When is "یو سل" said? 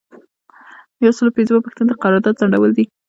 1.03-1.27